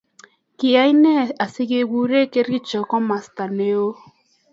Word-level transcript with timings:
Kaine 0.59 1.11
asigeguren 1.45 2.25
Kericho 2.31 2.79
komsta 2.91 3.43
neoo 3.57 3.91